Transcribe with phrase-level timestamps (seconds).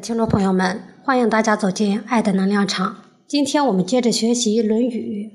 [0.00, 2.96] 听众朋友们，欢迎大家走进爱的能量场。
[3.28, 5.30] 今天我们接着学习《论语》。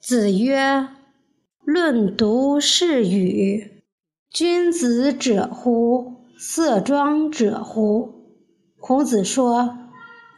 [0.00, 0.88] 子曰
[1.66, 3.82] ：“论读是语，
[4.30, 6.14] 君子者乎？
[6.38, 8.08] 色庄者乎？”
[8.80, 9.76] 孔子说，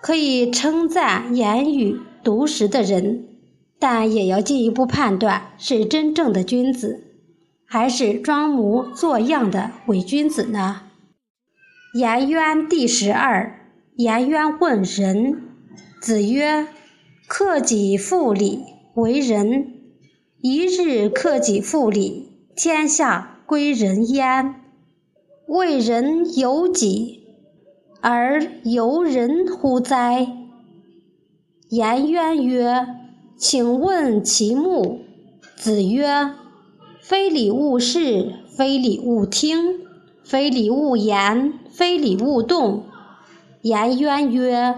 [0.02, 3.28] 可以称赞言语毒实的人，
[3.78, 7.00] 但也要进一步判断是真正的君子，
[7.64, 10.82] 还是装模作样的伪君子呢？
[11.96, 13.58] 颜渊第十二。
[13.94, 15.48] 颜渊问仁。
[16.02, 16.66] 子曰
[17.26, 19.72] ：“克己复礼，为仁。
[20.42, 24.56] 一日克己复礼，天下归仁焉。
[25.48, 27.22] 为人由己，
[28.02, 30.28] 而由人乎哉？”
[31.70, 32.86] 颜渊曰
[33.38, 35.00] ：“请问其目。”
[35.56, 36.34] 子曰
[37.00, 39.80] ：“非礼勿视，非礼勿听。”
[40.28, 42.82] 非礼勿言，非礼勿动。
[43.62, 44.74] 颜渊曰：“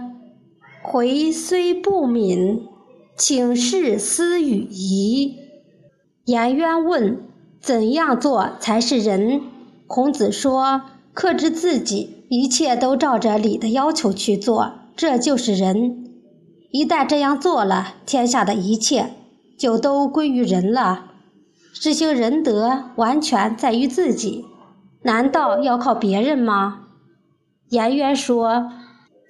[0.84, 2.66] 回虽不敏，
[3.16, 5.36] 请示斯语矣。”
[6.26, 7.22] 颜渊问
[7.62, 9.40] ：“怎样做才是仁？”
[9.88, 10.82] 孔子说
[11.14, 16.04] ：“克制自己，一切都照着礼的要求去做，这就是仁。
[16.70, 19.14] 一旦这样做了，天下的一切
[19.58, 21.06] 就都归于仁了。
[21.72, 24.44] 实行仁德，完全在于自己。”
[25.08, 26.80] 难道要靠别人吗？
[27.70, 28.70] 颜渊说：“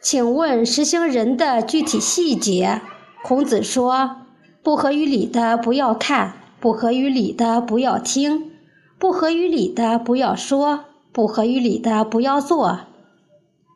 [0.02, 2.82] 请问实行仁的具体细节。”
[3.22, 4.16] 孔子说
[4.64, 8.50] ：“不合于理的不要看，不合于理的不要听，
[8.98, 12.80] 不合于理的不要说，不合于理的不要做。”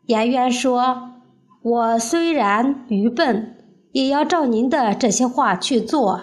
[0.07, 1.13] 颜渊说
[1.63, 3.55] ：“我虽然愚笨，
[3.93, 6.19] 也要照您的这些话去做。”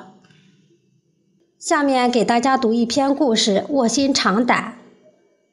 [1.58, 4.80] 下面给大家读一篇故事：卧薪尝胆。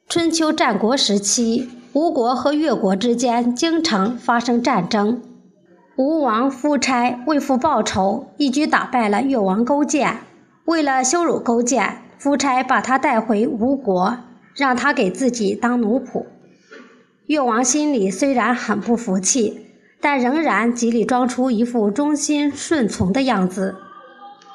[0.09, 5.21] 春秋战国时期，吴国和越国之间经常发生战争。
[5.97, 10.19] 吴王夫差为父报仇，一举打败了越王勾践。
[10.63, 14.17] 为了羞辱勾践，夫差把他带回吴国，
[14.55, 16.25] 让他给自己当奴仆。
[17.25, 19.65] 越王心里虽然很不服气，
[19.99, 23.75] 但仍然极力装出一副忠心顺从的样子。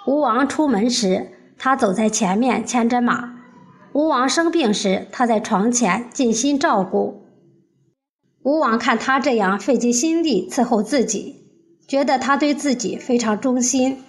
[0.06, 1.28] 吴王出门时，
[1.58, 3.31] 他走在前面，牵着马。
[3.94, 7.22] 吴王生病时，他在床前尽心照顾。
[8.42, 11.44] 吴王看他这样费尽心力伺候自己，
[11.86, 14.02] 觉得他对自己非常忠心，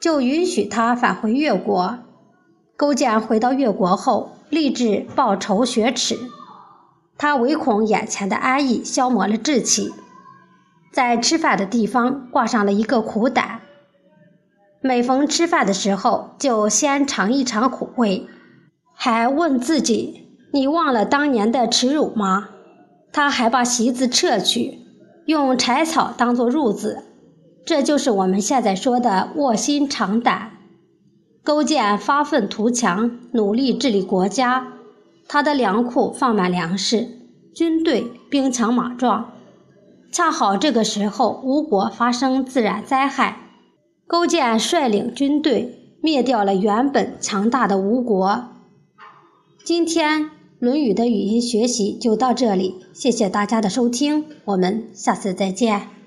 [0.00, 2.00] 就允许他返回越国。
[2.76, 6.18] 勾践回到越国后，立志报仇雪耻。
[7.16, 9.92] 他唯恐眼前的安逸消磨了志气，
[10.92, 13.60] 在吃饭的地方挂上了一个苦胆。
[14.80, 18.26] 每逢吃饭的时候，就先尝一尝苦味。
[19.02, 22.50] 还问自己：“你忘了当年的耻辱吗？”
[23.10, 24.80] 他还把席子撤去，
[25.24, 27.04] 用柴草当做褥子。
[27.64, 30.50] 这就是我们现在说的卧薪尝胆。
[31.42, 34.66] 勾践发愤图强，努力治理国家，
[35.26, 37.08] 他的粮库放满粮食，
[37.54, 39.32] 军队兵强马壮。
[40.12, 43.38] 恰好这个时候，吴国发生自然灾害，
[44.06, 48.59] 勾践率领军队灭掉了原本强大的吴国。
[49.62, 50.22] 今天
[50.58, 55.99] 《论语》的语音学习就到这里，谢谢大家的收听，我们下次再见。